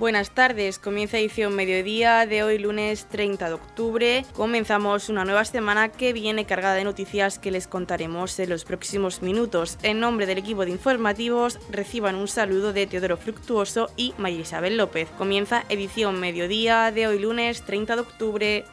[0.00, 4.24] Buenas tardes, comienza edición mediodía de hoy lunes 30 de octubre.
[4.32, 9.20] Comenzamos una nueva semana que viene cargada de noticias que les contaremos en los próximos
[9.20, 9.76] minutos.
[9.82, 14.78] En nombre del equipo de informativos reciban un saludo de Teodoro Fructuoso y María Isabel
[14.78, 15.10] López.
[15.18, 18.64] Comienza edición mediodía de hoy lunes 30 de octubre.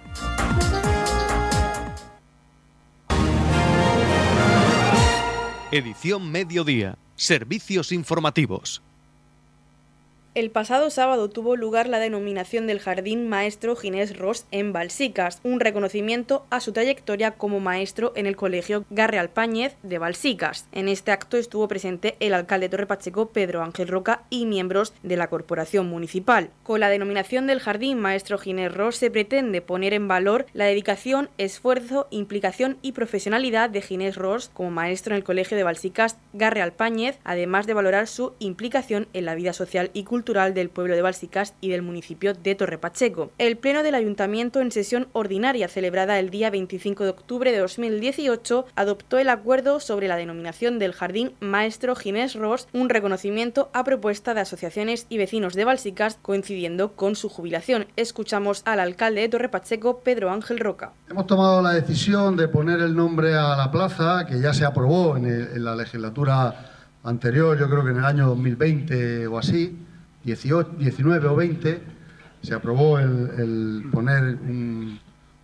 [5.73, 6.97] Edición mediodía.
[7.17, 8.86] Servicios informativos.
[10.37, 15.59] El pasado sábado tuvo lugar la denominación del Jardín Maestro Ginés Ross en Balsicas, un
[15.59, 20.67] reconocimiento a su trayectoria como maestro en el Colegio Garre Alpáñez de Balsicas.
[20.73, 25.17] En este acto estuvo presente el alcalde Torre Pacheco, Pedro Ángel Roca, y miembros de
[25.17, 26.51] la corporación municipal.
[26.61, 31.31] Con la denominación del Jardín Maestro Ginés Ross se pretende poner en valor la dedicación,
[31.39, 36.61] esfuerzo, implicación y profesionalidad de Ginés Ross como maestro en el Colegio de Balsicas Garre
[36.61, 41.01] Alpáñez, además de valorar su implicación en la vida social y cultural del pueblo de
[41.01, 43.31] Balsicas y del municipio de Torrepacheco.
[43.37, 48.65] El Pleno del Ayuntamiento en sesión ordinaria celebrada el día 25 de octubre de 2018
[48.75, 54.33] adoptó el acuerdo sobre la denominación del Jardín Maestro Ginés Ross, un reconocimiento a propuesta
[54.33, 57.87] de asociaciones y vecinos de Balsicas coincidiendo con su jubilación.
[57.95, 60.91] Escuchamos al alcalde de Torrepacheco, Pedro Ángel Roca.
[61.09, 65.15] Hemos tomado la decisión de poner el nombre a la plaza, que ya se aprobó
[65.15, 69.86] en, en la legislatura anterior, yo creo que en el año 2020 o así,
[70.35, 71.81] 19 o 20
[72.41, 74.37] se aprobó el, poner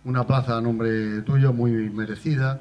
[0.04, 2.60] una plaza a nombre tuyo muy merecida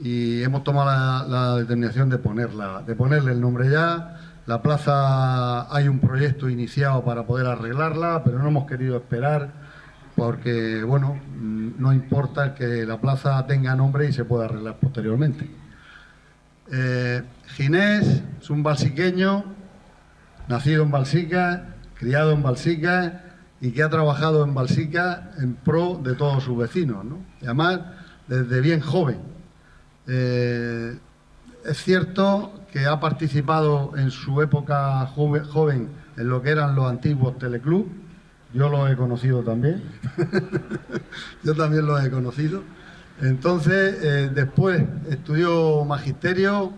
[0.00, 4.20] y hemos tomado la, determinación de ponerla, de ponerle el nombre ya.
[4.46, 9.50] La plaza hay un proyecto iniciado para poder arreglarla, pero no hemos querido esperar
[10.14, 15.50] porque, bueno, no importa que la plaza tenga nombre y se pueda arreglar posteriormente.
[16.70, 19.57] Eh, Ginés es un balsiqueño
[20.48, 23.22] nacido en Balsica, criado en Balsica
[23.60, 27.18] y que ha trabajado en Balsica en pro de todos sus vecinos, ¿no?
[27.40, 27.80] Y además
[28.26, 29.18] desde bien joven.
[30.06, 30.98] Eh,
[31.64, 37.38] es cierto que ha participado en su época joven, en lo que eran los antiguos
[37.38, 37.86] teleclub.
[38.54, 39.82] Yo lo he conocido también.
[41.44, 42.62] Yo también lo he conocido.
[43.20, 46.72] Entonces, eh, después estudió magisterio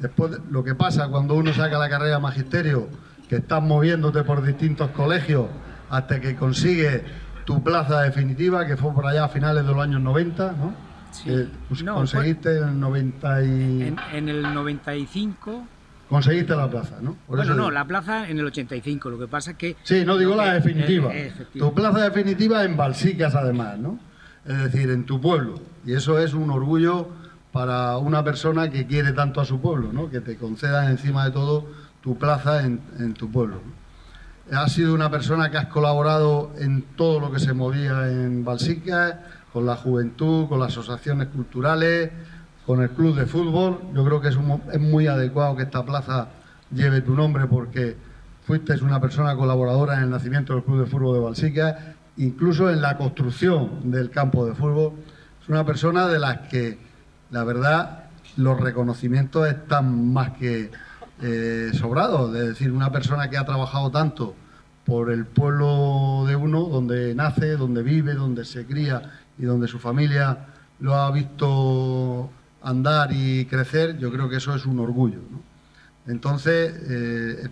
[0.00, 2.88] Después, lo que pasa cuando uno saca la carrera magisterio,
[3.30, 5.46] que estás moviéndote por distintos colegios
[5.88, 7.04] hasta que consigue
[7.44, 10.74] tu plaza definitiva, que fue por allá a finales de los años 90, ¿no?
[11.12, 11.48] Sí.
[11.68, 13.94] Pues, conseguiste en el 90 y...
[14.14, 15.64] en, el 95
[16.08, 17.16] conseguiste la plaza, ¿no?
[17.28, 19.76] bueno, no, la plaza en el 85, lo que pasa es que...
[19.84, 21.12] Sí, no digo la definitiva.
[21.56, 24.00] tu plaza definitiva en Balsicas, además, ¿no?
[24.44, 25.60] Es decir, en tu pueblo.
[25.86, 27.08] Y eso es un orgullo
[27.52, 30.10] para una persona que quiere tanto a su pueblo, ¿no?
[30.10, 31.66] que te concedan encima de todo
[32.02, 33.60] tu plaza en, tu pueblo.
[34.52, 39.20] Has sido una persona que has colaborado en todo lo que se movía en Balsica,
[39.52, 42.10] con la juventud, con las asociaciones culturales,
[42.66, 43.80] con el club de fútbol.
[43.94, 44.38] Yo creo que es,
[44.72, 46.28] es muy adecuado que esta plaza
[46.72, 47.96] lleve tu nombre porque
[48.46, 52.80] fuiste una persona colaboradora en el nacimiento del club de fútbol de Balsica, incluso en
[52.80, 54.92] la construcción del campo de fútbol.
[55.42, 56.90] Es una persona de las que
[57.30, 58.04] la verdad,
[58.36, 60.70] los reconocimientos están más que
[61.22, 62.34] eh, sobrados.
[62.34, 64.34] Es decir, una persona que ha trabajado tanto
[64.84, 69.02] por el pueblo de uno, donde nace, donde vive, donde se cría
[69.38, 70.46] y donde su familia
[70.80, 72.30] lo ha visto
[72.62, 75.20] andar y crecer, yo creo que eso es un orgullo.
[76.06, 77.48] Entonces, eh,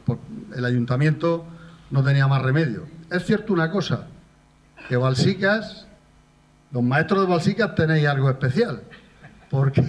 [0.57, 1.45] el ayuntamiento
[1.91, 2.87] no tenía más remedio.
[3.11, 4.07] Es cierto una cosa,
[4.89, 5.87] que Balsicas,
[6.73, 8.83] los maestros de Balsicas tenéis algo especial
[9.51, 9.83] porque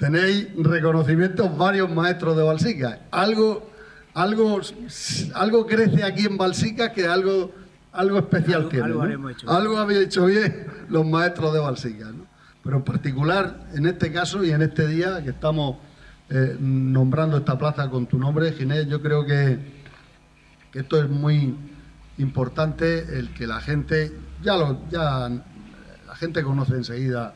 [0.00, 3.00] tenéis reconocimientos varios maestros de Balsica.
[3.10, 3.70] Algo,
[4.14, 4.60] algo,
[5.34, 7.52] algo crece aquí en Balsica que algo,
[7.92, 8.94] algo especial tiene.
[9.46, 12.06] Algo, habéis hecho bien los maestros de Balsica.
[12.64, 15.76] Pero en particular, en este caso y en este día que estamos
[16.30, 19.58] eh, nombrando esta plaza con tu nombre, Ginés, yo creo que,
[20.72, 21.54] que esto es muy
[22.16, 24.12] importante, el que la gente,
[24.42, 27.34] ya, lo, ya la gente conoce enseguida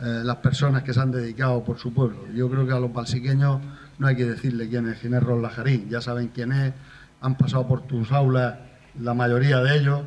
[0.00, 2.26] eh, las personas que se han dedicado por su pueblo.
[2.34, 3.60] Yo creo que a los balsiqueños
[3.98, 6.72] no hay que decirle quién es Ginés Lajarín, ya saben quién es,
[7.20, 8.56] han pasado por tus aulas
[9.00, 10.00] la mayoría de ellos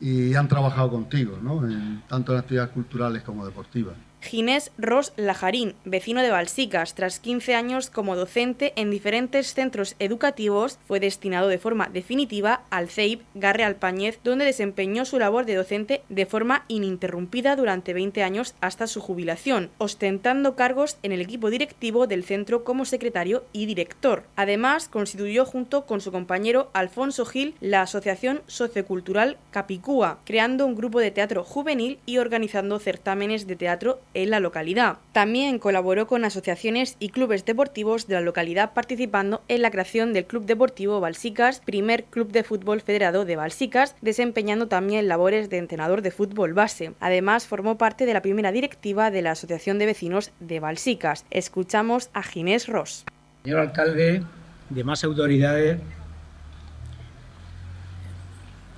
[0.00, 1.62] y han trabajado contigo, ¿no?
[2.08, 3.94] tanto en actividades culturales como deportivas.
[4.24, 10.78] Ginés Ros Lajarín, vecino de Balsicas, tras 15 años como docente en diferentes centros educativos,
[10.88, 16.02] fue destinado de forma definitiva al CEIP Garre Alpañez, donde desempeñó su labor de docente
[16.08, 22.06] de forma ininterrumpida durante 20 años hasta su jubilación, ostentando cargos en el equipo directivo
[22.06, 24.24] del centro como secretario y director.
[24.36, 31.00] Además, constituyó junto con su compañero Alfonso Gil la Asociación Sociocultural Capicúa, creando un grupo
[31.00, 34.98] de teatro juvenil y organizando certámenes de teatro en la localidad.
[35.12, 40.24] También colaboró con asociaciones y clubes deportivos de la localidad participando en la creación del
[40.24, 46.02] Club Deportivo Balsicas, primer club de fútbol federado de Balsicas, desempeñando también labores de entrenador
[46.02, 46.92] de fútbol base.
[47.00, 51.26] Además, formó parte de la primera directiva de la Asociación de Vecinos de Balsicas.
[51.30, 53.04] Escuchamos a Ginés Ross.
[53.42, 54.22] Señor alcalde,
[54.70, 55.78] demás autoridades,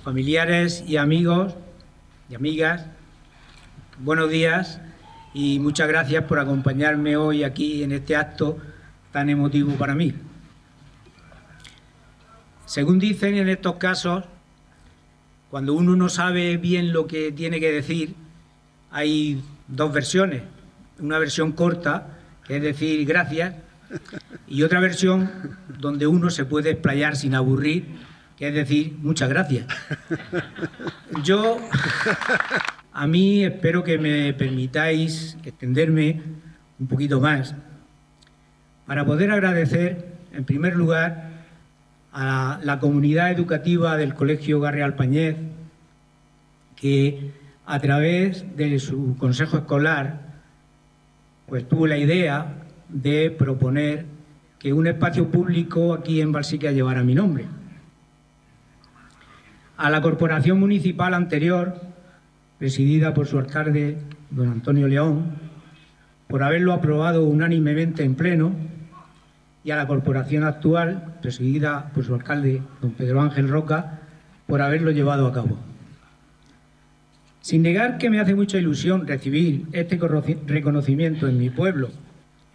[0.03, 1.55] familiares y amigos
[2.29, 2.85] y amigas,
[3.99, 4.81] buenos días
[5.37, 8.57] y muchas gracias por acompañarme hoy aquí en este acto
[9.11, 10.11] tan emotivo para mí.
[12.65, 14.23] Según dicen en estos casos,
[15.51, 18.15] cuando uno no sabe bien lo que tiene que decir,
[18.89, 20.41] hay dos versiones.
[20.97, 22.17] Una versión corta,
[22.47, 23.53] que es decir gracias,
[24.47, 25.29] y otra versión
[25.77, 27.85] donde uno se puede explayar sin aburrir,
[28.37, 29.67] que es decir muchas gracias.
[31.23, 31.59] Yo
[32.97, 36.19] a mí espero que me permitáis extenderme
[36.79, 37.53] un poquito más
[38.87, 41.43] para poder agradecer, en primer lugar,
[42.11, 45.35] a la comunidad educativa del Colegio Garreal Pañez,
[46.75, 47.33] que
[47.67, 50.41] a través de su consejo escolar
[51.45, 54.07] pues tuvo la idea de proponer
[54.57, 57.45] que un espacio público aquí en Balsica llevara mi nombre.
[59.77, 61.86] A la corporación municipal anterior,
[62.59, 63.97] presidida por su alcalde,
[64.29, 65.35] don Antonio León,
[66.27, 68.53] por haberlo aprobado unánimemente en pleno,
[69.63, 73.99] y a la corporación actual, presidida por su alcalde, don Pedro Ángel Roca,
[74.45, 75.57] por haberlo llevado a cabo.
[77.41, 79.99] Sin negar que me hace mucha ilusión recibir este
[80.47, 81.89] reconocimiento en mi pueblo,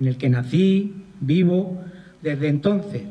[0.00, 1.82] en el que nací, vivo
[2.22, 3.02] desde entonces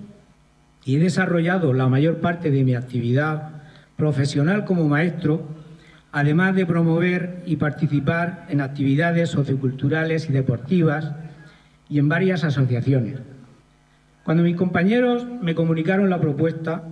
[0.84, 3.50] y he desarrollado la mayor parte de mi actividad
[3.98, 5.48] profesional como maestro
[6.12, 11.12] además de promover y participar en actividades socioculturales y deportivas
[11.90, 13.20] y en varias asociaciones.
[14.24, 16.84] Cuando mis compañeros me comunicaron la propuesta,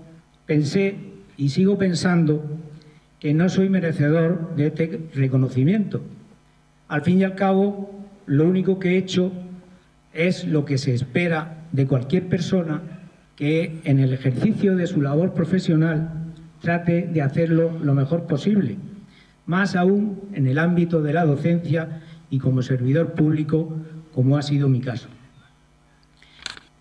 [0.45, 0.95] pensé
[1.38, 2.44] y sigo pensando
[3.19, 6.01] que no soy merecedor de este reconocimiento.
[6.88, 9.31] Al fin y al cabo, lo único que he hecho
[10.13, 12.81] es lo que se espera de cualquier persona
[13.36, 16.10] que en el ejercicio de su labor profesional
[16.62, 18.77] trate de hacerlo lo mejor posible
[19.50, 23.78] más aún en el ámbito de la docencia y como servidor público,
[24.13, 25.10] como ha sido mi caso.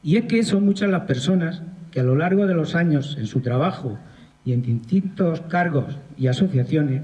[0.02, 3.26] Y es que son muchas las personas que a lo largo de los años en
[3.26, 3.98] su trabajo
[4.44, 7.00] y en distintos cargos y asociaciones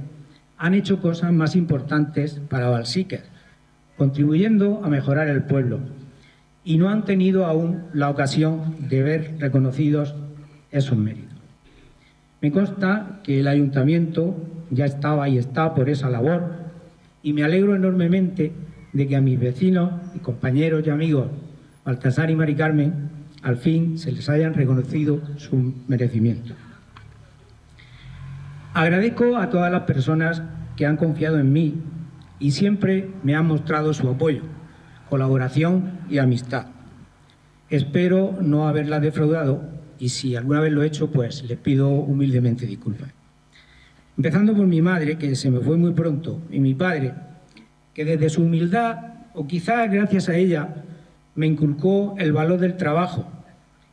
[0.59, 3.23] han hecho cosas más importantes para Balsicas,
[3.97, 5.81] contribuyendo a mejorar el pueblo,
[6.63, 10.15] y no han tenido aún la ocasión de ver reconocidos
[10.71, 11.39] esos méritos.
[12.43, 16.53] Me consta que el ayuntamiento ya estaba y está por esa labor
[17.23, 18.53] y me alegro enormemente
[18.93, 21.29] de que a mis vecinos y compañeros y amigos
[21.85, 23.11] Baltasar y Mari Carmen
[23.43, 26.55] al fin se les hayan reconocido su merecimiento.
[28.73, 30.43] Agradezco a todas las personas
[30.77, 31.75] que han confiado en mí
[32.41, 34.43] y siempre me han mostrado su apoyo,
[35.11, 36.67] colaboración y amistad.
[37.69, 39.62] Espero no haberla defraudado
[39.99, 43.10] y si alguna vez lo he hecho, pues les pido humildemente disculpas.
[44.17, 47.15] Empezando por mi madre, que se me fue muy pronto, y mi padre,
[47.93, 48.99] que desde su humildad,
[49.35, 50.85] o quizás gracias a ella,
[51.35, 53.29] me inculcó el valor del trabajo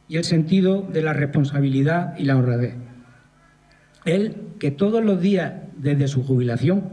[0.08, 2.76] y el sentido de la responsabilidad y la honradez.
[4.06, 6.84] Él, que todos los días desde su jubilación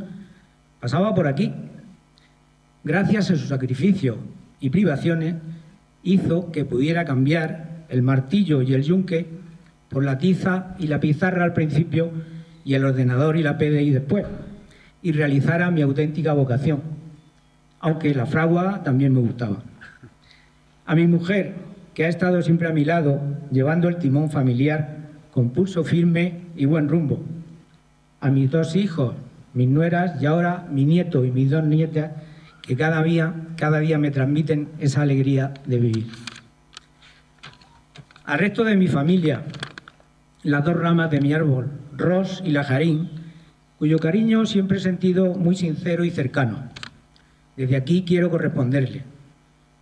[0.81, 1.53] pasaba por aquí,
[2.85, 4.19] gracias a su sacrificio
[4.61, 5.35] y privaciones,
[6.03, 9.27] hizo que pudiera cambiar el martillo y el yunque
[9.91, 12.11] por la tiza y la pizarra al principio
[12.69, 14.27] y el ordenador y la PDI después,
[15.01, 16.83] y realizara mi auténtica vocación,
[17.81, 19.63] aunque la fragua también me gustaba.
[20.85, 21.55] A mi mujer,
[21.95, 24.99] que ha estado siempre a mi lado, llevando el timón familiar
[25.33, 27.25] con pulso firme y buen rumbo.
[28.21, 29.15] A mis dos hijos,
[29.55, 32.11] mis nueras y ahora mi nieto y mis dos nietas,
[32.61, 36.07] que cada día, cada día me transmiten esa alegría de vivir.
[38.27, 39.43] Al resto de mi familia,
[40.43, 43.11] las dos ramas de mi árbol, Ros y Lajarín,
[43.79, 46.69] cuyo cariño siempre he sentido muy sincero y cercano.
[47.57, 49.03] Desde aquí quiero corresponderle.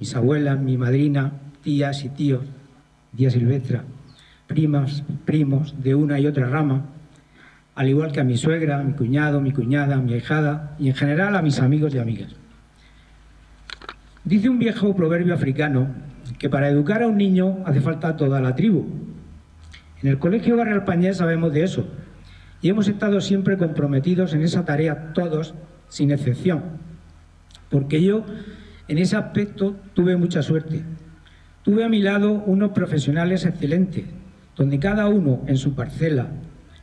[0.00, 1.32] Mis abuelas, mi madrina,
[1.62, 2.44] tías y tíos,
[3.14, 3.84] tía Silvestra,
[4.46, 6.86] primas, primos de una y otra rama,
[7.74, 11.36] al igual que a mi suegra, mi cuñado, mi cuñada, mi ahijada y en general
[11.36, 12.34] a mis amigos y amigas.
[14.24, 15.88] Dice un viejo proverbio africano
[16.38, 18.86] que para educar a un niño hace falta toda la tribu.
[20.06, 21.84] En el Colegio Barrio Alpañés sabemos de eso
[22.62, 25.52] y hemos estado siempre comprometidos en esa tarea todos,
[25.88, 26.62] sin excepción,
[27.70, 28.24] porque yo
[28.86, 30.84] en ese aspecto tuve mucha suerte.
[31.64, 34.04] Tuve a mi lado unos profesionales excelentes,
[34.54, 36.28] donde cada uno en su parcela,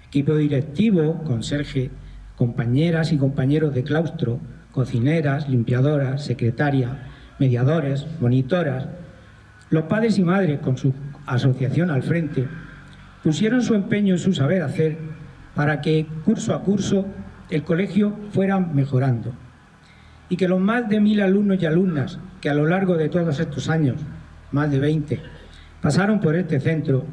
[0.05, 1.91] equipo directivo, conserje,
[2.35, 4.41] compañeras y compañeros de claustro,
[4.73, 7.07] cocineras, limpiadoras, secretaria,
[7.39, 8.89] mediadores, monitoras,
[9.69, 10.93] los padres y madres con su
[11.25, 12.49] asociación al frente,
[13.23, 14.97] pusieron su empeño y su saber hacer
[15.55, 17.05] para que curso a curso
[17.49, 19.33] el colegio fuera mejorando
[20.29, 23.39] y que los más de mil alumnos y alumnas que a lo largo de todos
[23.39, 23.97] estos años,
[24.51, 25.21] más de 20,
[25.81, 27.05] pasaron por este centro,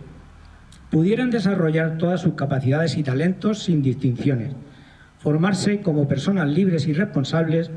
[0.91, 4.55] pudieran desarrollar todas sus capacidades y talentos sin distinciones,
[5.19, 7.71] formarse como personas libres y responsables,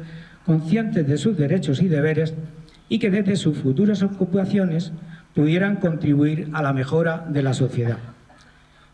[0.46, 2.34] conscientes de sus derechos y deberes
[2.90, 4.94] y que desde sus futuras ocupaciones
[5.36, 8.13] pudieran contribuir a la mejora de la sociedad.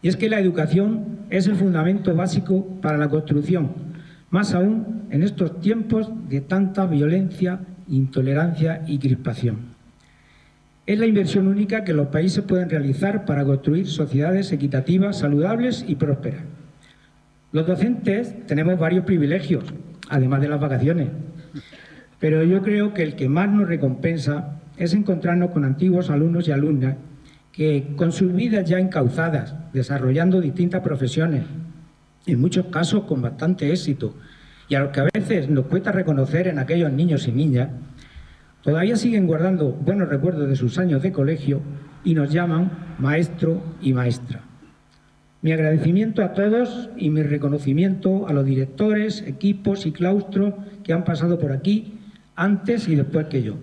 [0.02, 3.72] Y es que la educación es el fundamento básico para la construcción,
[4.30, 9.70] más aún en estos tiempos de tanta violencia, intolerancia y crispación.
[10.86, 15.96] Es la inversión única que los países pueden realizar para construir sociedades equitativas, saludables y
[15.96, 16.42] prósperas.
[17.52, 19.66] Los docentes tenemos varios privilegios,
[20.10, 21.10] además de las vacaciones,
[22.20, 26.52] pero yo creo que el que más nos recompensa es encontrarnos con antiguos alumnos y
[26.52, 26.96] alumnas
[27.52, 31.44] que con sus vidas ya encauzadas, desarrollando distintas profesiones,
[32.26, 34.16] en muchos casos con bastante éxito,
[34.68, 37.70] y a los que a veces nos cuesta reconocer en aquellos niños y niñas,
[38.62, 41.62] todavía siguen guardando buenos recuerdos de sus años de colegio
[42.04, 44.42] y nos llaman maestro y maestra.
[45.42, 50.54] Mi agradecimiento a todos y mi reconocimiento a los directores, equipos y claustros
[50.84, 52.00] que han pasado por aquí
[52.36, 53.56] antes y después que yo,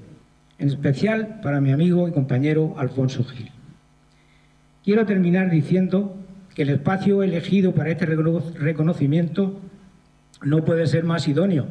[0.58, 3.55] en especial para mi amigo y compañero Alfonso Gil.
[4.86, 6.16] Quiero terminar diciendo
[6.54, 9.60] que el espacio elegido para este reconocimiento
[10.42, 11.66] no puede ser más idóneo,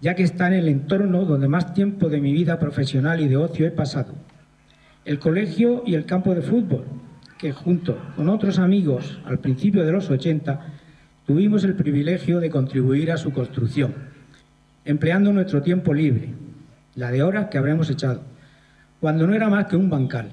[0.00, 3.36] ya que está en el entorno donde más tiempo de mi vida profesional y de
[3.36, 4.14] ocio he pasado.
[5.04, 6.86] El colegio y el campo de fútbol,
[7.38, 10.60] que junto con otros amigos al principio de los 80
[11.28, 13.94] tuvimos el privilegio de contribuir a su construcción,
[14.84, 16.30] empleando nuestro tiempo libre,
[16.96, 18.24] la de horas que habremos echado,
[18.98, 20.30] cuando no era más que un bancal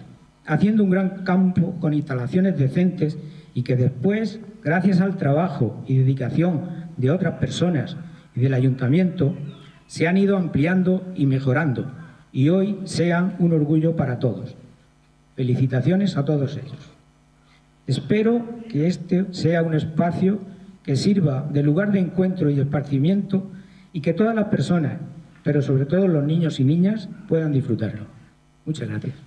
[0.48, 3.18] haciendo un gran campo con instalaciones decentes
[3.54, 7.98] y que después, gracias al trabajo y dedicación de otras personas
[8.36, 9.36] y del ayuntamiento,
[9.88, 11.92] se han ido ampliando y mejorando
[12.32, 14.56] y hoy sean un orgullo para todos.
[15.36, 16.92] Felicitaciones a todos ellos.
[17.86, 20.40] Espero que este sea un espacio
[20.84, 23.50] que sirva de lugar de encuentro y esparcimiento
[23.94, 25.00] y que todas las personas,
[25.44, 28.06] pero sobre todo los niños y niñas, puedan disfrutarlo.
[28.66, 29.27] Muchas gracias.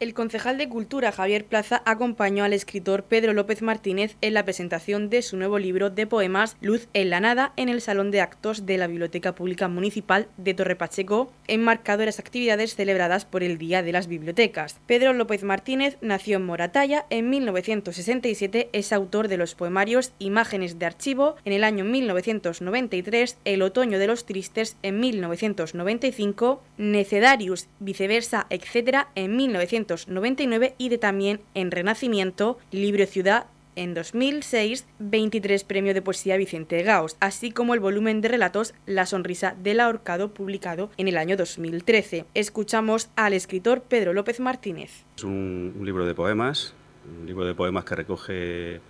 [0.00, 5.10] El concejal de Cultura Javier Plaza acompañó al escritor Pedro López Martínez en la presentación
[5.10, 8.64] de su nuevo libro de poemas Luz en la Nada en el Salón de Actos
[8.64, 13.58] de la Biblioteca Pública Municipal de Torre Pacheco, enmarcado en las actividades celebradas por el
[13.58, 14.78] Día de las Bibliotecas.
[14.86, 20.86] Pedro López Martínez nació en Moratalla en 1967, es autor de los poemarios Imágenes de
[20.86, 29.08] Archivo en el año 1993, El Otoño de los Tristes en 1995, Necedarius, Viceversa, etc.
[29.16, 36.02] en 1995 1999 y de también en Renacimiento, Libro Ciudad en 2006, 23 Premio de
[36.02, 41.06] Poesía Vicente Gaos, así como el volumen de relatos La Sonrisa del Ahorcado, publicado en
[41.06, 42.26] el año 2013.
[42.34, 45.04] Escuchamos al escritor Pedro López Martínez.
[45.16, 46.74] Es un, libro de poemas,
[47.20, 48.80] un libro de poemas que recoge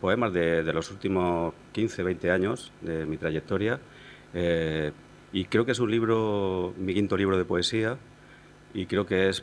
[0.00, 3.80] poemas de, los últimos 15, 20 años de mi trayectoria.
[4.32, 4.92] Eh,
[5.32, 7.98] y creo que es un libro, mi quinto libro de poesía,
[8.74, 9.42] y creo que es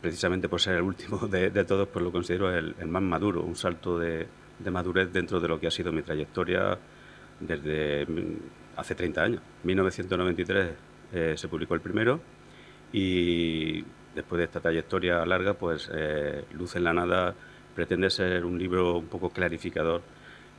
[0.00, 3.98] precisamente por ser el último de, todos, pues lo considero el, más maduro, un salto
[3.98, 4.26] de,
[4.70, 6.78] madurez dentro de lo que ha sido mi trayectoria
[7.40, 8.06] desde
[8.76, 9.42] hace 30 años.
[9.64, 10.70] 1993
[11.12, 12.20] eh, se publicó el primero
[12.92, 17.34] y después de esta trayectoria larga, pues eh, Luz en la Nada
[17.74, 20.02] pretende ser un libro un poco clarificador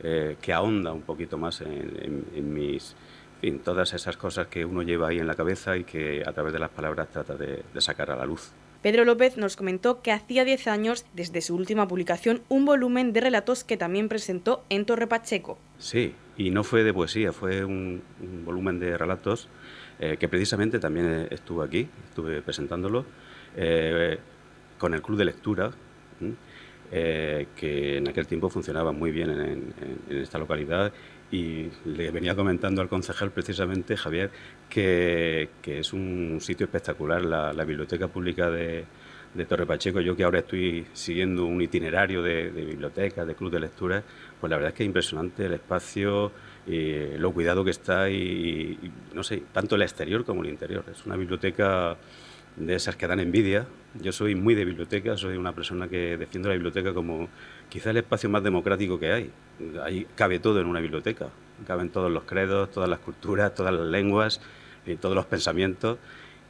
[0.02, 2.96] eh, que ahonda un poquito más en, mis...
[3.42, 6.52] En todas esas cosas que uno lleva ahí en la cabeza y que a través
[6.52, 8.52] de las palabras trata de sacar a la luz.
[8.82, 13.20] Pedro López nos comentó que hacía 10 años, desde su última publicación, un volumen de
[13.20, 15.58] relatos que también presentó en Torre Pacheco.
[15.78, 18.02] Sí, y no fue de poesía, fue un,
[18.44, 19.48] volumen de relatos
[19.98, 23.04] eh, que precisamente también estuvo aquí, estuve presentándolo,
[23.54, 24.18] eh,
[24.78, 25.72] con el Club de Lectura,
[26.90, 29.74] eh, que en aquel tiempo funcionaba muy bien en,
[30.08, 30.90] esta localidad
[31.30, 34.30] y le venía comentando al concejal precisamente, Javier,
[34.68, 38.84] que, es un sitio espectacular, la, biblioteca pública de,
[39.48, 40.00] Torre Pacheco.
[40.00, 44.02] Yo que ahora estoy siguiendo un itinerario de, de bibliotecas, de club de lectura,
[44.40, 46.32] pues la verdad es que es impresionante el espacio,
[46.66, 48.78] y lo cuidado que está y,
[49.14, 50.84] no sé, tanto el exterior como el interior.
[50.90, 51.96] Es una biblioteca
[52.56, 53.66] de esas que dan envidia.
[54.00, 57.28] Yo soy muy de biblioteca, soy una persona que defiende la biblioteca como
[57.70, 59.30] quizá el espacio más democrático que hay.
[59.82, 61.28] Ahí cabe todo en una biblioteca,
[61.66, 64.40] caben todos los credos, todas las culturas, todas las lenguas,
[64.86, 65.98] y todos los pensamientos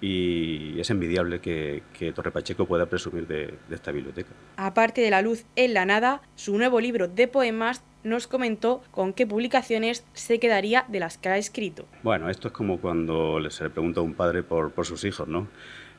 [0.02, 1.82] y es envidiable que,
[2.14, 4.30] Torre Pacheco pueda presumir de, de, esta biblioteca.
[4.56, 9.12] Aparte de La Luz en la Nada, su nuevo libro de poemas nos comentó con
[9.12, 11.86] qué publicaciones se quedaría de las que ha escrito.
[12.02, 15.28] Bueno, esto es como cuando se le pregunta a un padre por, por sus hijos,
[15.28, 15.48] ¿no?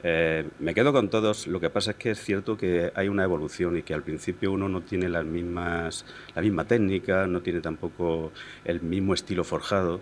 [0.04, 3.24] Eh, me quedo con todos, lo que pasa es que es cierto que hay una
[3.24, 6.06] evolución y que al principio uno no tiene las mismas,
[6.36, 8.32] la misma técnica, no tiene tampoco
[8.66, 10.02] el mismo estilo forjado.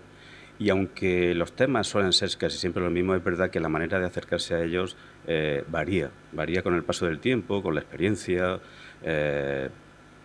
[0.58, 3.98] Y aunque los temas suelen ser casi siempre los mismos, es verdad que la manera
[3.98, 8.60] de acercarse a ellos eh, varía, varía con el paso del tiempo, con la experiencia.
[9.02, 9.68] Eh,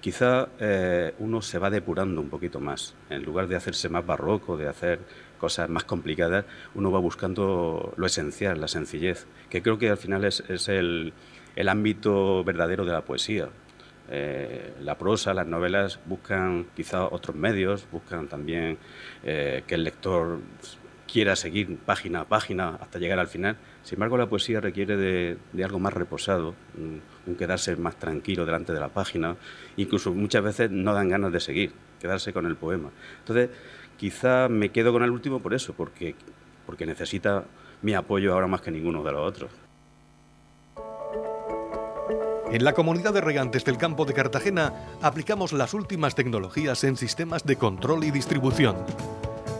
[0.01, 0.49] quizá
[1.19, 4.99] uno se va depurando un poquito más, en lugar de hacerse más barroco, de hacer
[5.45, 10.25] cosas más complicadas, uno va buscando lo esencial, la sencillez, que creo que al final
[10.25, 11.13] es, el,
[11.67, 13.49] ámbito verdadero de la poesía.
[14.09, 18.79] Eh, la prosa, las novelas buscan quizá otros medios, buscan también
[19.23, 20.39] eh, que el lector
[21.05, 23.55] quiera seguir página a página hasta llegar al final.
[23.83, 28.79] Sin embargo, la poesía requiere de, algo más reposado, un, quedarse más tranquilo delante de
[28.79, 29.35] la página,
[29.77, 31.71] incluso muchas veces no dan ganas de seguir,
[32.01, 32.89] quedarse con el poema.
[33.19, 33.51] Entonces,
[33.97, 36.15] Quizá me quedo con el último por eso, porque,
[36.65, 37.45] porque necesita
[37.81, 39.51] mi apoyo ahora más que ninguno de los otros.
[42.51, 47.43] En la comunidad de regantes del campo de Cartagena aplicamos las últimas tecnologías en sistemas
[47.43, 48.77] de control y distribución,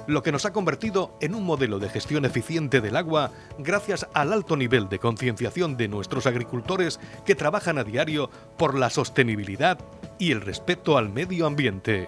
[0.08, 4.34] lo que nos ha convertido en un modelo de gestión eficiente del agua gracias al
[4.34, 9.80] alto nivel de concienciación de nuestros agricultores que trabajan a diario por la sostenibilidad
[10.20, 12.08] y el respeto al medio ambiente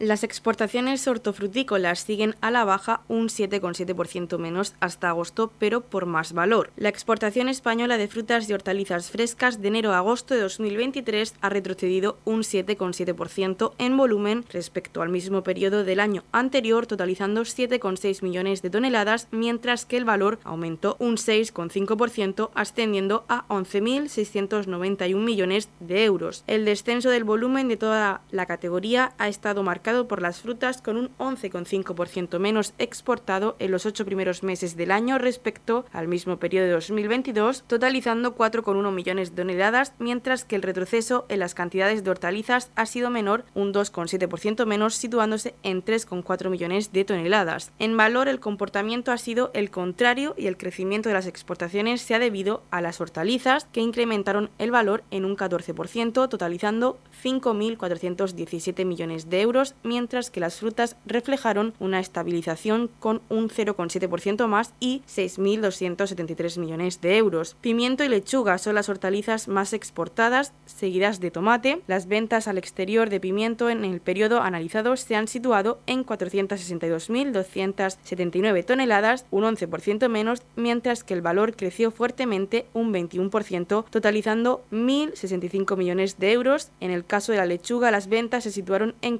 [0.00, 6.32] Las exportaciones hortofrutícolas siguen a la baja un 7,7% menos hasta agosto, pero por más
[6.32, 6.70] valor.
[6.78, 11.50] La exportación española de frutas y hortalizas frescas de enero a agosto de 2023 ha
[11.50, 18.62] retrocedido un 7,7% en volumen respecto al mismo periodo del año anterior, totalizando 7,6 millones
[18.62, 26.42] de toneladas, mientras que el valor aumentó un 6,5%, ascendiendo a 11.691 millones de euros.
[26.46, 30.96] El descenso del volumen de toda la categoría ha estado marcado por las frutas con
[30.96, 36.66] un 11,5% menos exportado en los ocho primeros meses del año respecto al mismo periodo
[36.66, 42.10] de 2022, totalizando 4,1 millones de toneladas, mientras que el retroceso en las cantidades de
[42.10, 47.72] hortalizas ha sido menor, un 2,7% menos, situándose en 3,4 millones de toneladas.
[47.78, 52.14] En valor, el comportamiento ha sido el contrario y el crecimiento de las exportaciones se
[52.14, 59.30] ha debido a las hortalizas, que incrementaron el valor en un 14%, totalizando 5.417 millones
[59.30, 66.58] de euros, mientras que las frutas reflejaron una estabilización con un 0,7% más y 6.273
[66.58, 67.56] millones de euros.
[67.60, 71.82] Pimiento y lechuga son las hortalizas más exportadas, seguidas de tomate.
[71.86, 78.64] Las ventas al exterior de pimiento en el periodo analizado se han situado en 462.279
[78.64, 86.18] toneladas, un 11% menos, mientras que el valor creció fuertemente un 21%, totalizando 1.065 millones
[86.18, 86.70] de euros.
[86.80, 89.18] En el caso de la lechuga, las ventas se situaron en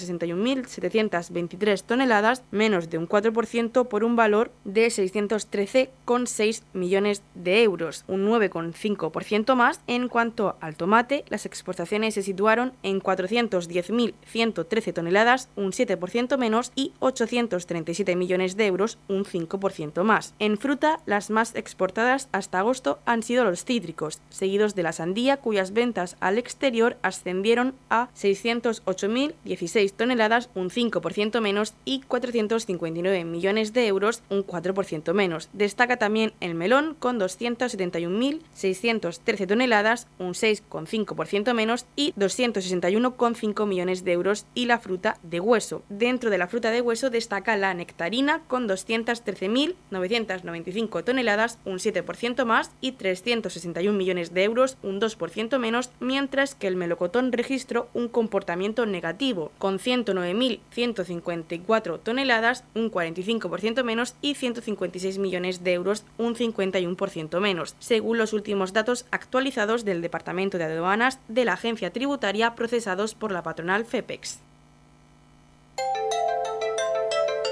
[0.00, 8.26] 461.723 toneladas, menos de un 4% por un valor de 613,6 millones de euros, un
[8.28, 9.80] 9,5% más.
[9.86, 16.92] En cuanto al tomate, las exportaciones se situaron en 410.113 toneladas, un 7% menos, y
[17.00, 20.34] 837 millones de euros, un 5% más.
[20.38, 25.38] En fruta, las más exportadas hasta agosto han sido los cítricos, seguidos de la sandía,
[25.38, 33.72] cuyas ventas al exterior ascendieron a 608.016 6 toneladas, un 5% menos, y 459 millones
[33.72, 35.48] de euros, un 4% menos.
[35.54, 44.44] Destaca también el melón, con 271.613 toneladas, un 6,5% menos, y 261,5 millones de euros,
[44.54, 45.82] y la fruta de hueso.
[45.88, 52.70] Dentro de la fruta de hueso destaca la nectarina, con 213.995 toneladas, un 7% más,
[52.82, 58.84] y 361 millones de euros, un 2% menos, mientras que el melocotón registró un comportamiento
[58.84, 67.76] negativo, con 109.154 toneladas, un 45% menos, y 156 millones de euros, un 51% menos,
[67.78, 73.32] según los últimos datos actualizados del Departamento de Aduanas de la Agencia Tributaria procesados por
[73.32, 74.40] la patronal FEPEX.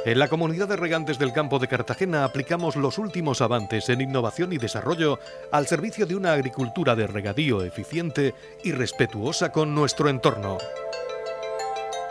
[0.05, 4.55] En la comunidad de regantes del campo de Cartagena aplicamos los últimos avances en innovación
[4.55, 5.19] y desarrollo
[5.53, 10.57] al servicio de una agricultura de regadío eficiente y respetuosa con nuestro entorno.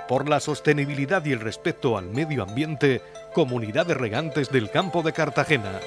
[0.08, 3.02] Por la sostenibilidad y el respeto al medio ambiente,
[3.34, 5.82] Comunidad de Regantes del Campo de Cartagena.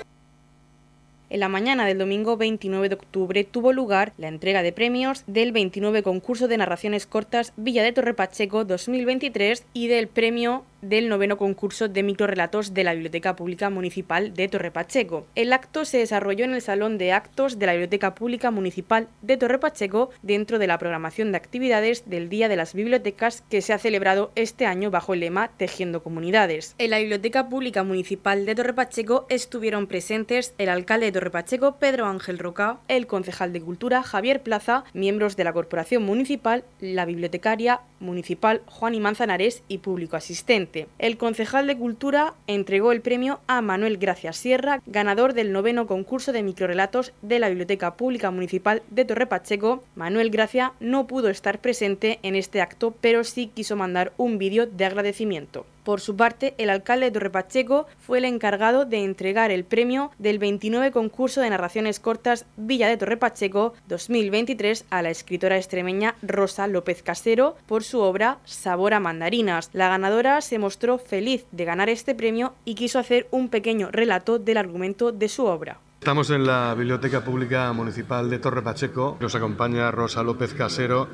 [1.31, 5.53] En la mañana del domingo 29 de octubre tuvo lugar la entrega de premios del
[5.53, 11.37] 29 concurso de narraciones cortas Villa de Torre Pacheco 2023 y del premio del noveno
[11.37, 15.27] concurso de microrelatos de la Biblioteca Pública Municipal de Torre Pacheco.
[15.35, 19.37] El acto se desarrolló en el Salón de Actos de la Biblioteca Pública Municipal de
[19.37, 23.73] Torre Pacheco dentro de la programación de actividades del Día de las Bibliotecas que se
[23.73, 26.75] ha celebrado este año bajo el lema Tejiendo Comunidades.
[26.79, 31.77] En la Biblioteca Pública Municipal de Torre Pacheco estuvieron presentes el alcalde de Torre Pacheco,
[31.77, 37.05] Pedro Ángel Roca, el concejal de Cultura, Javier Plaza, miembros de la Corporación Municipal, la
[37.05, 40.70] bibliotecaria municipal Juan y Manzanares y público asistente.
[40.99, 46.33] El concejal de Cultura entregó el premio a Manuel Gracia Sierra, ganador del noveno concurso
[46.33, 49.83] de microrelatos de la Biblioteca Pública Municipal de Torre Pacheco.
[49.97, 54.67] Manuel Gracia no pudo estar presente en este acto, pero sí quiso mandar un vídeo
[54.67, 55.67] de agradecimiento.
[55.85, 60.39] Por su parte, el alcalde de Torrepacheco fue el encargado de entregar el premio del
[60.39, 67.03] 29 concurso de narraciones cortas Villa de Torrepacheco 2023 a la escritora extremeña Rosa López
[67.03, 69.71] Casero por su obra Sabor a mandarinas.
[69.73, 74.39] La ganadora se mostró feliz de ganar este premio y quiso hacer un pequeño relato
[74.39, 75.81] del argumento de su obra.
[76.01, 79.19] Estamos en la Biblioteca Pública Municipal de Torre Pacheco.
[79.21, 81.09] Nos acompaña Rosa López Casero,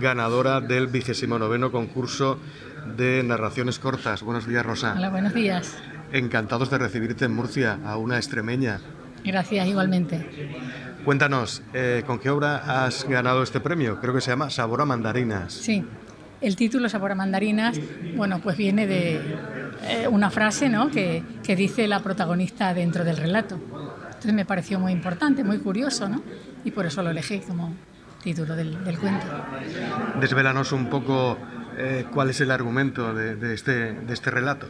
[0.00, 2.38] ganadora del vigésimo noveno concurso
[2.96, 4.22] de narraciones cortas.
[4.22, 4.94] Buenos días, Rosa.
[4.96, 5.76] Hola, buenos días.
[6.12, 8.80] Encantados de recibirte en Murcia, a una extremeña.
[9.24, 10.58] Gracias, igualmente.
[11.04, 14.00] Cuéntanos, eh, ¿con qué obra has ganado este premio?
[14.00, 15.52] Creo que se llama Sabor a Mandarinas.
[15.52, 15.84] Sí,
[16.40, 17.78] el título Sabor a Mandarinas,
[18.16, 19.16] bueno, pues viene de
[19.82, 20.90] eh, una frase ¿no?
[20.90, 23.58] que, que dice la protagonista dentro del relato.
[24.06, 26.22] Entonces me pareció muy importante, muy curioso, ¿no?
[26.64, 27.74] Y por eso lo elegí como
[28.22, 29.26] título del, del cuento.
[30.20, 31.38] Desvélanos un poco
[31.80, 34.66] eh, cuál es el argumento este, de este relato.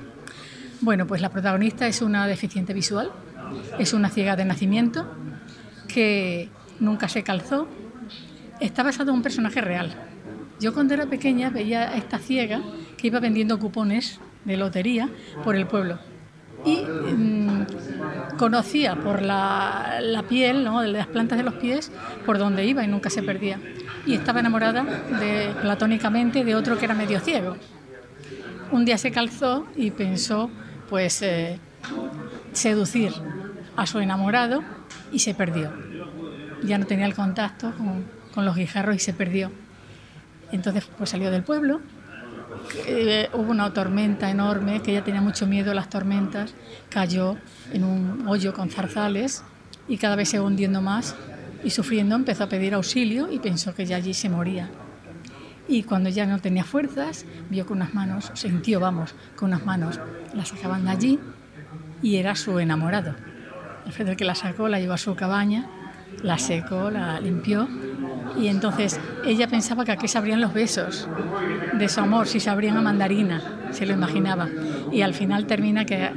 [0.81, 3.11] Bueno, pues la protagonista es una deficiente visual,
[3.79, 5.07] es una ciega de nacimiento
[5.88, 7.68] que nunca se calzó.
[8.61, 9.94] Está basado en un personaje real.
[10.61, 12.61] Yo cuando era pequeña veía a esta ciega
[12.96, 15.09] que iba vendiendo cupones de lotería
[15.42, 15.99] por el pueblo
[16.64, 17.66] y mmm,
[18.37, 20.81] conocía por la, la piel, ¿no?
[20.81, 21.90] de las plantas de los pies,
[22.27, 23.59] por donde iba y nunca se perdía.
[24.11, 24.85] Y estaba enamorada
[25.62, 27.57] platónicamente de otro que era medio ciego.
[28.73, 30.51] Un día se calzó y pensó,
[30.88, 31.61] pues, eh,
[32.53, 33.12] seducir
[33.77, 34.64] a su enamorado
[35.12, 35.73] y se perdió.
[36.64, 37.73] Ya no tenía el contacto
[38.35, 39.53] con, los guijarros y se perdió.
[40.51, 41.81] Entonces, pues salió del pueblo
[42.87, 46.53] eh, hubo una tormenta enorme, que ella tenía mucho miedo a las tormentas,
[46.88, 47.37] cayó
[47.73, 49.44] en un hoyo con zarzales
[49.87, 51.14] y cada vez se hundiendo más
[51.64, 54.70] y sufriendo empezó a pedir auxilio y pensó que ya allí se moría.
[55.68, 60.01] Y cuando ya no tenía fuerzas, vio que unas manos, sintió, vamos, que unas manos
[60.35, 61.18] la sacaban de allí
[62.03, 63.14] y era su enamorado.
[63.99, 65.68] El que la sacó, la llevó a su cabaña,
[66.23, 67.68] la secó, la limpió
[68.38, 71.09] y entonces ella pensaba que aquí se abrían los besos
[71.75, 74.49] de su amor, si se abrían a mandarina, se lo imaginaba.
[74.92, 76.11] Y al final termina que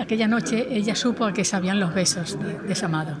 [0.00, 3.16] aquella noche ella supo que se abrían los besos de su amado.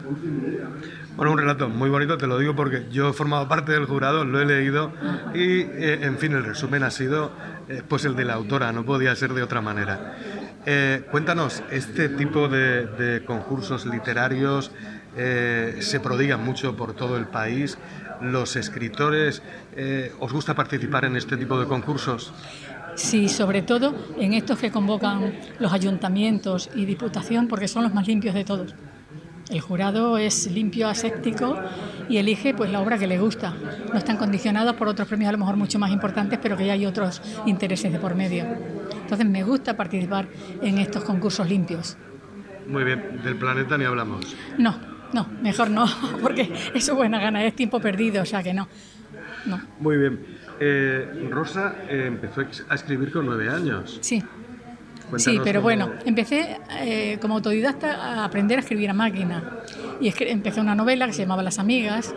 [1.16, 4.24] Bueno, un relato muy bonito, te lo digo porque yo he formado parte del jurado,
[4.24, 4.92] lo he leído
[5.32, 7.30] y, eh, en fin, el resumen ha sido
[7.68, 10.16] eh, pues el de la autora, no podía ser de otra manera.
[10.66, 14.72] Eh, cuéntanos, este tipo de, de concursos literarios
[15.16, 17.78] se prodigan mucho por todo el país.
[18.20, 19.44] ¿Los escritores
[20.18, 22.32] os gusta participar en este tipo de concursos?
[22.96, 28.08] Sí, sobre todo en estos que convocan los ayuntamientos y diputación, porque son los más
[28.08, 28.74] limpios de todos.
[29.50, 31.58] El jurado es limpio, aséptico
[32.08, 33.54] y elige pues la obra que le gusta.
[33.92, 36.72] No están condicionados por otros premios a lo mejor mucho más importantes, pero que ya
[36.72, 38.46] hay otros intereses de por medio.
[39.02, 40.28] Entonces me gusta participar
[40.62, 41.96] en estos concursos limpios.
[42.66, 44.34] Muy bien, del planeta ni hablamos.
[44.56, 44.78] No,
[45.12, 45.86] no, mejor no,
[46.22, 48.66] porque eso es buena gana, es tiempo perdido, o sea que no.
[49.44, 49.60] no.
[49.78, 50.20] Muy bien.
[50.58, 53.98] Eh, Rosa eh, empezó a escribir con nueve años.
[54.00, 54.22] Sí.
[55.18, 59.60] Sí, pero bueno, empecé eh, como autodidacta a aprender a escribir a máquina.
[60.00, 62.14] Y es que empecé una novela que se llamaba Las Amigas,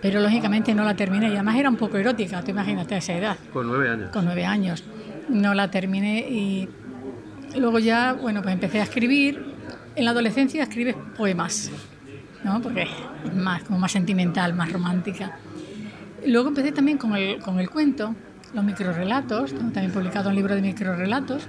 [0.00, 3.14] pero lógicamente no la terminé y además era un poco erótica, tú imagínate a esa
[3.14, 3.36] edad.
[3.52, 4.10] Con nueve años.
[4.10, 4.84] Con nueve años.
[5.28, 6.68] No la terminé y
[7.56, 9.54] luego ya, bueno, pues empecé a escribir.
[9.96, 11.72] En la adolescencia escribes poemas,
[12.44, 12.62] ¿no?
[12.62, 15.38] Porque es más, como más sentimental, más romántica.
[16.24, 18.14] Luego empecé también con el, con el cuento,
[18.54, 21.48] los microrelatos, tengo también publicado un libro de microrelatos.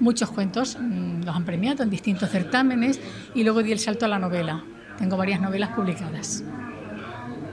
[0.00, 3.00] Muchos cuentos mm, los han premiado en distintos certámenes
[3.34, 4.62] y luego di el salto a la novela.
[4.98, 6.42] Tengo varias novelas publicadas.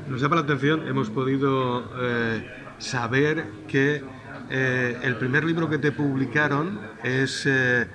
[0.10, 2.46] Nos llama la atención, hemos podido eh,
[2.78, 4.04] saber que
[4.50, 7.46] eh, el primer libro que te publicaron es...
[7.46, 7.88] Eh,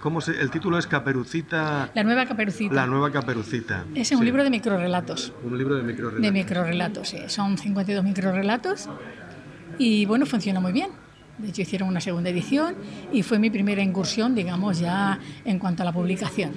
[0.00, 1.90] ¿Cómo se, el título es Caperucita.
[1.94, 2.74] La nueva Caperucita.
[2.74, 3.86] La nueva Caperucita.
[3.94, 5.32] Es un libro de microrelatos.
[5.42, 6.22] Un libro de microrelatos.
[6.22, 7.18] De microrelatos, sí.
[7.26, 8.88] Son 52 microrelatos
[9.78, 10.90] y bueno, funcionó muy bien.
[11.38, 12.74] De hecho, hicieron una segunda edición
[13.12, 16.52] y fue mi primera incursión, digamos, ya en cuanto a la publicación.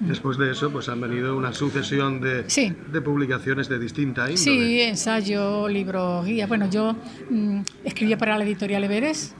[0.00, 4.36] Después de eso, pues han venido una sucesión de, de publicaciones de distinta índole.
[4.36, 6.46] Sí, ensayo, libro, guía.
[6.46, 6.96] Bueno, yo
[7.30, 9.34] mm, escribía para la editorial Everest,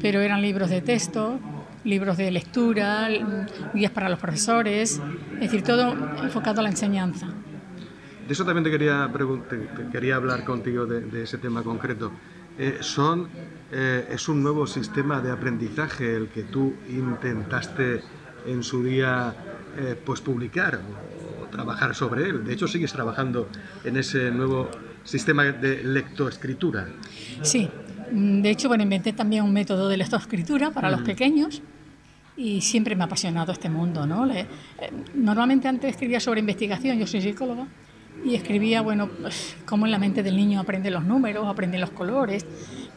[0.00, 1.38] pero eran libros de texto,
[1.84, 3.08] libros de lectura,
[3.74, 5.00] guías para los profesores,
[5.34, 7.28] es decir, todo enfocado a la enseñanza.
[8.26, 9.10] De eso también te quería,
[9.90, 12.12] quería hablar contigo de, ese tema concreto.
[12.58, 13.28] Eh, son,
[13.70, 18.02] eh, es un nuevo sistema de aprendizaje el que tú intentaste
[18.46, 19.34] en su día
[19.76, 20.80] eh, pues publicar
[21.42, 22.44] o, trabajar sobre él.
[22.44, 23.48] De hecho, sigues trabajando
[23.84, 24.68] en ese nuevo
[25.04, 26.88] sistema de lectoescritura.
[27.42, 27.68] Sí,
[28.12, 31.04] mm, de hecho, bueno, inventé también un método de lectoescritura para los mm.
[31.04, 31.62] pequeños
[32.36, 34.06] y siempre me ha apasionado este mundo.
[34.06, 34.30] ¿no?
[34.30, 34.46] Eh,
[35.14, 37.66] normalmente antes escribía sobre investigación, yo soy psicóloga,
[38.24, 41.90] y escribía, bueno, pues, cómo en la mente del niño aprende los números, aprende los
[41.90, 42.44] colores,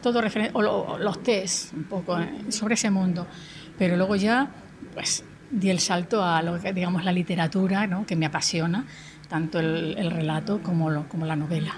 [0.02, 0.20] todo
[0.52, 3.26] o, los test, un poco eh, sobre ese mundo.
[3.78, 4.50] Pero luego ya,
[4.94, 8.04] pues, di el salto a lo que, digamos, la literatura, ¿no?
[8.06, 8.84] que me apasiona,
[9.28, 11.74] tanto el, relato como, como la novela.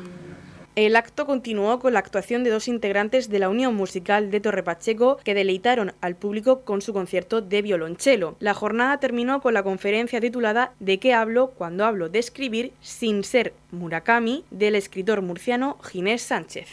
[0.77, 4.65] El acto continuó con la actuación de dos integrantes de la Unión Musical de Torre
[4.65, 8.35] Pacheco que deleitaron al público con su concierto de violonchelo.
[8.41, 13.23] La jornada terminó con la conferencia titulada ¿De qué hablo cuando hablo de escribir sin
[13.23, 14.45] ser Murakami?
[14.51, 16.67] del escritor murciano Ginés Sánchez.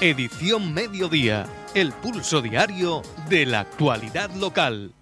[0.00, 4.92] Edición Mediodía, el pulso diario de la actualidad local.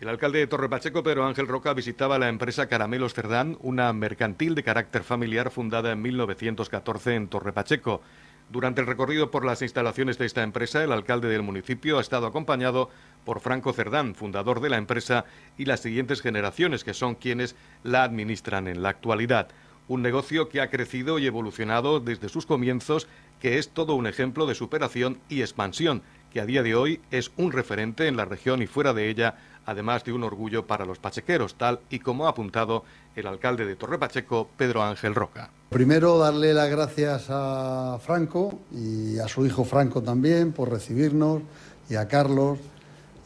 [0.00, 4.54] El alcalde de Torre Pacheco, Pedro Ángel Roca, visitaba la empresa Caramelos Cerdán, una mercantil
[4.54, 8.00] de carácter familiar fundada en 1914 en Torre Pacheco.
[8.48, 12.26] Durante el recorrido por las instalaciones de esta empresa, el alcalde del municipio ha estado
[12.26, 12.88] acompañado
[13.26, 15.26] por Franco Cerdán, fundador de la empresa,
[15.58, 19.48] y las siguientes generaciones, que son quienes la administran en la actualidad.
[19.86, 23.06] Un negocio que ha crecido y evolucionado desde sus comienzos,
[23.38, 26.00] que es todo un ejemplo de superación y expansión,
[26.32, 29.34] que a día de hoy es un referente en la región y fuera de ella
[29.70, 32.82] además de un orgullo para los pachequeros, tal y como ha apuntado
[33.14, 35.48] el alcalde de Torre Pacheco, Pedro Ángel Roca.
[35.68, 41.42] Primero, darle las gracias a Franco y a su hijo Franco también por recibirnos
[41.88, 42.58] y a Carlos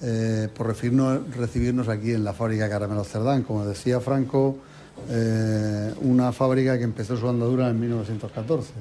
[0.03, 3.43] eh, por recibirnos, aquí en la fábrica Caramelo Cerdán.
[3.43, 4.59] Como decía Franco,
[5.09, 8.75] eh, una fábrica que empezó su andadura en 1914.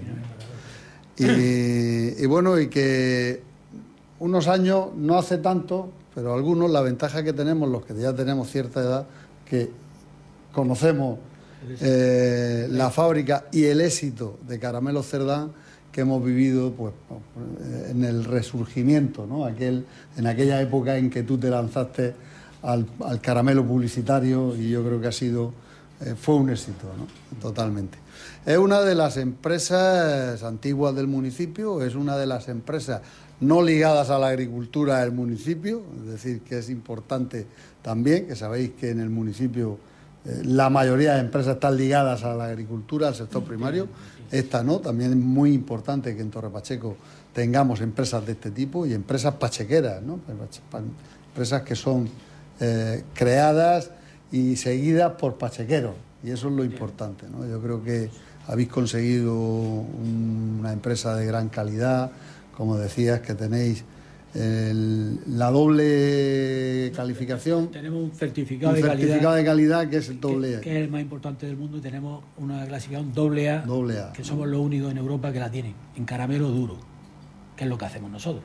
[1.17, 3.41] y bueno, y que
[4.19, 8.49] unos años, no hace tanto, pero algunos la ventaja que tenemos, los que ya tenemos
[8.49, 9.05] cierta edad,
[9.45, 9.71] que
[10.51, 11.19] conocemos
[11.81, 15.51] eh, la fábrica y el éxito de Caramelo Cerdán
[15.93, 16.93] que hemos vivido pues,
[17.89, 19.45] en el resurgimiento, ¿no?
[19.45, 19.85] Aquel,
[20.17, 22.15] en aquella época en que tú te lanzaste
[22.63, 22.87] al,
[23.21, 25.53] caramelo publicitario y yo creo que ha sido,
[26.01, 27.05] eh, fue un éxito, ¿no?
[27.39, 27.99] totalmente.
[28.45, 33.01] Es una de las empresas antiguas del municipio, es una de las empresas
[33.43, 37.45] no ligadas a la agricultura del municipio, es decir, que es importante
[37.81, 39.77] también, que sabéis que en el municipio
[40.25, 43.87] eh, la mayoría de empresas están ligadas a la agricultura, al sector primario,
[44.31, 46.95] esta no, también es muy importante que en Torre Pacheco
[47.33, 50.19] tengamos empresas de este tipo y empresas pachequeras, ¿no?
[51.27, 52.09] empresas que son
[52.59, 53.91] eh, creadas
[54.31, 57.27] y seguidas por pachequeros, y eso es lo importante.
[57.29, 57.45] ¿no?
[57.47, 58.09] Yo creo que
[58.47, 62.11] habéis conseguido una empresa de gran calidad,
[62.55, 63.83] como decías, que tenéis
[64.35, 67.69] la doble calificación.
[67.69, 70.61] Tenemos un certificado, de, calidad, de calidad que es el doble A.
[70.61, 74.11] Que es el más importante del mundo y tenemos una clasificación doble A, doble A.
[74.11, 76.77] que somos los únicos en Europa que la tienen, en caramelo duro,
[77.55, 78.43] que es lo que hacemos nosotros.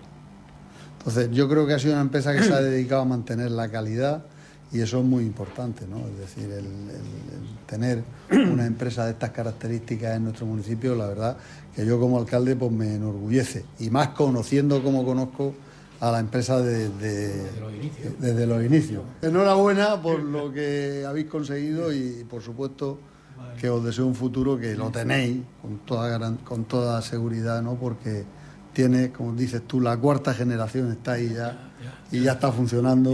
[0.98, 3.70] Entonces, yo creo que ha sido una empresa que se ha dedicado a mantener la
[3.70, 4.24] calidad
[4.70, 5.98] y eso es muy importante, ¿no?
[6.06, 6.66] Es decir, el,
[7.66, 11.36] tener una empresa de estas características en nuestro municipio, la verdad
[11.74, 15.54] que yo como alcalde pues me enorgullece y más conociendo como conozco
[16.00, 17.46] a la empresa desde,
[18.46, 19.02] los inicios.
[19.22, 22.98] Enhorabuena por lo que habéis conseguido y por supuesto
[23.60, 27.74] que os deseo un futuro que lo tenéis con toda, con toda seguridad, ¿no?
[27.74, 28.24] porque
[28.72, 31.67] tiene, como dices tú, la cuarta generación está ahí ya
[32.10, 33.10] y ya está funcionando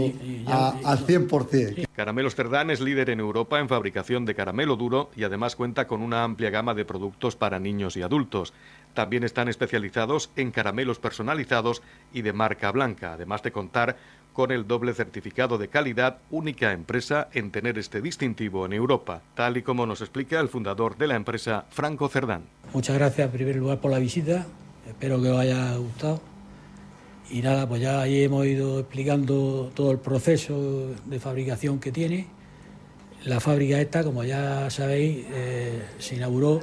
[0.47, 1.87] al 100%.
[1.95, 6.01] Caramelos Cerdán es líder en Europa en fabricación de caramelo duro y además cuenta con
[6.01, 8.53] una amplia gama de productos para niños y adultos.
[8.93, 11.81] También están especializados en caramelos personalizados
[12.13, 13.97] y de marca blanca, además de contar
[14.33, 19.55] con el doble certificado de calidad, única empresa en tener este distintivo en Europa, tal
[19.55, 22.43] y como nos explica el fundador de la empresa, Franco Cerdán.
[22.73, 24.45] Muchas gracias en primer lugar por la visita,
[24.85, 26.34] espero que os haya gustado
[27.29, 32.27] y nada, pues ya ahí hemos ido explicando todo el proceso de fabricación que tiene.
[33.25, 36.61] La fábrica esta, como ya sabéis, eh, se inauguró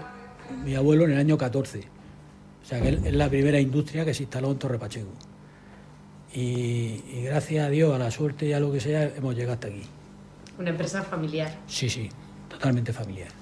[0.65, 1.81] mi abuelo en el año 14.
[1.81, 5.11] O sea que es la primera industria que se instaló en Torre Pacheco.
[6.33, 9.55] Y, y gracias a Dios, a la suerte y a lo que sea, hemos llegado
[9.55, 9.83] hasta aquí.
[10.59, 11.59] Una empresa familiar.
[11.67, 12.09] Sí, sí,
[12.49, 13.42] totalmente familiar.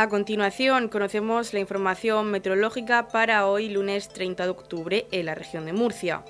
[0.00, 5.66] A continuación, conocemos la información meteorológica para hoy, lunes 30 de octubre, en la región
[5.66, 6.22] de Murcia.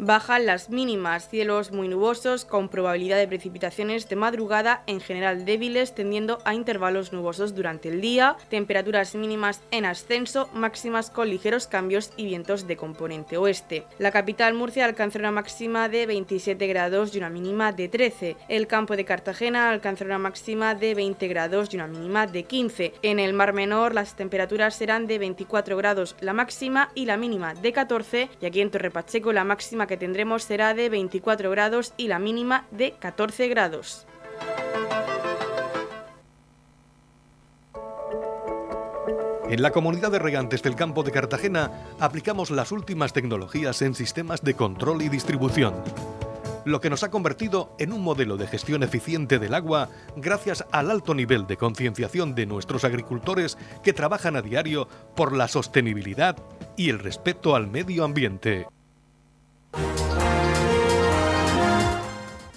[0.00, 5.92] Bajan las mínimas, cielos muy nubosos con probabilidad de precipitaciones de madrugada en general débiles
[5.92, 12.12] tendiendo a intervalos nubosos durante el día, temperaturas mínimas en ascenso, máximas con ligeros cambios
[12.16, 13.86] y vientos de componente oeste.
[13.98, 18.36] La capital Murcia alcanzó una máxima de 27 grados y una mínima de 13.
[18.46, 22.94] El campo de Cartagena alcanzó una máxima de 20 grados y una mínima de 15.
[23.02, 27.54] En el Mar Menor las temperaturas serán de 24 grados la máxima y la mínima
[27.54, 31.92] de 14 y aquí en Torre Pacheco la máxima que tendremos será de 24 grados
[31.96, 34.06] y la mínima de 14 grados.
[39.50, 44.42] En la comunidad de regantes del campo de Cartagena aplicamos las últimas tecnologías en sistemas
[44.42, 45.74] de control y distribución,
[46.66, 50.90] lo que nos ha convertido en un modelo de gestión eficiente del agua gracias al
[50.90, 56.36] alto nivel de concienciación de nuestros agricultores que trabajan a diario por la sostenibilidad
[56.76, 58.66] y el respeto al medio ambiente.